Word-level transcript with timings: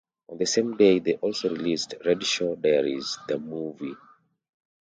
On 0.29 0.35
the 0.39 0.47
same 0.47 0.75
day 0.77 0.97
they 0.97 1.13
also 1.17 1.51
released 1.53 1.93
"Red 2.03 2.23
Shoe 2.23 2.55
Diaries- 2.55 3.19
The 3.27 3.37
Movie". 3.37 3.93